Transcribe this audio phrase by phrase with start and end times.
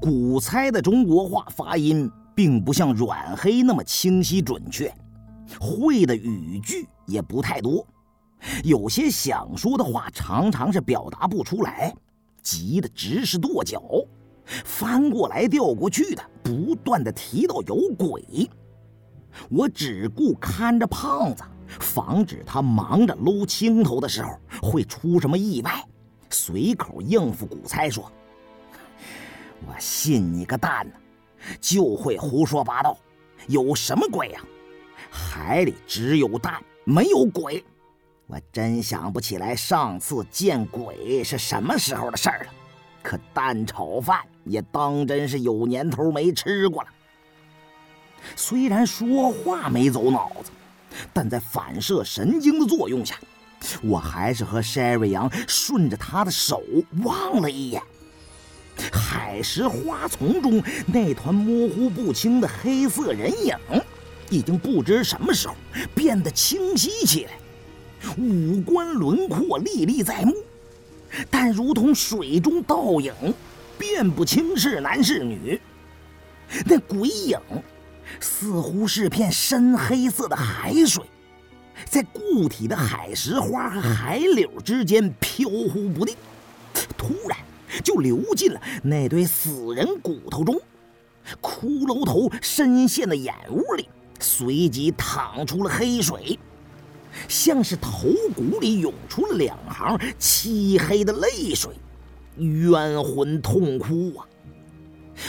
[0.00, 4.90] 古猜的中国话发音并不像阮黑那么清晰准确，
[5.60, 7.86] 会的语句也不太多，
[8.64, 11.94] 有些想说的话常常是表达不出来，
[12.40, 13.82] 急得直是跺脚，
[14.64, 18.48] 翻过来调过去的，不断的提到有鬼。
[19.50, 21.44] 我只顾看着胖子，
[21.78, 24.30] 防止他忙着搂青头的时候
[24.62, 25.86] 会出什么意外，
[26.30, 28.10] 随口应付古猜说。
[29.70, 30.94] 我信你个蛋呢！
[31.60, 32.98] 就会胡说八道，
[33.46, 34.40] 有什么鬼呀？
[35.08, 37.64] 海里只有蛋，没有鬼。
[38.26, 42.50] 我真想不起来上次见鬼是什么时候的事儿了。
[43.00, 46.88] 可蛋炒饭也当真是有年头没吃过了。
[48.34, 50.50] 虽然说话没走脑子，
[51.12, 53.16] 但在反射神经的作用下，
[53.82, 56.60] 我还是和 Sherry 杨顺着他的手
[57.04, 57.80] 望了一眼。
[58.92, 63.56] 海石花丛中那团模糊不清的黑色人影，
[64.28, 65.54] 已经不知什么时候
[65.94, 67.32] 变得清晰起来，
[68.18, 70.34] 五官轮廓历历在目，
[71.30, 73.12] 但如同水中倒影，
[73.78, 75.60] 辨不清是男是女。
[76.66, 77.38] 那鬼影
[78.18, 81.04] 似乎是片深黑色的海水，
[81.88, 86.16] 在固体的海石花和海柳之间飘忽不定，
[86.96, 87.38] 突然。
[87.84, 90.54] 就流进了那堆死人骨头中，
[91.40, 96.38] 骷髅头深陷的眼窝里，随即淌出了黑水，
[97.28, 101.74] 像是头骨里涌出两行漆黑的泪水，
[102.36, 104.26] 冤魂痛哭啊！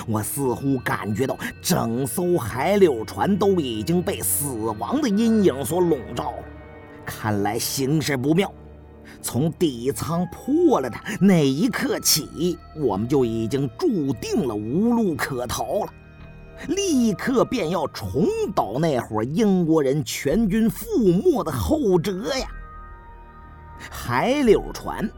[0.07, 4.47] 我似乎感觉到整艘海柳船都已经被死
[4.79, 6.33] 亡的阴影所笼罩，
[7.05, 8.51] 看来形势不妙。
[9.21, 15.93] 从底舱破了的那一刻起，我们就已经注定了无路可逃了，
[16.69, 18.25] 立刻便要重
[18.55, 22.47] 蹈那伙英国人全军覆没的后辙呀！
[23.89, 25.09] 海柳船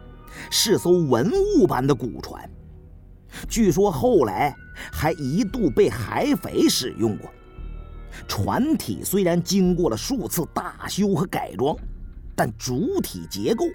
[0.50, 2.50] 是艘文物般的古船，
[3.50, 4.56] 据说后来
[4.92, 7.30] 还一度被海匪使用过。
[8.28, 11.76] 船体虽然经过了数次大修和改装，
[12.36, 13.66] 但主体结构。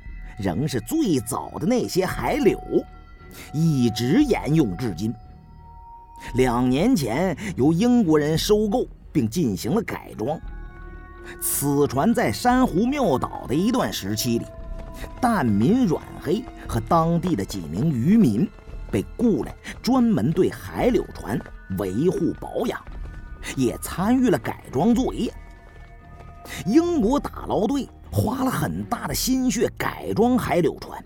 [0.40, 2.60] 仍是最早的那些海柳，
[3.52, 5.12] 一直沿用至今。
[6.34, 10.40] 两年前由英国人收购并进行了改装。
[11.40, 14.46] 此船在珊瑚庙岛的一段时期里，
[15.20, 18.48] 蛋民阮黑和当地的几名渔民
[18.92, 19.52] 被雇来，
[19.82, 21.36] 专门对海柳船
[21.78, 22.80] 维护保养，
[23.56, 25.34] 也参与了改装作业。
[26.64, 27.88] 英国打捞队。
[28.10, 30.96] 花了很大的心血改装海柳船，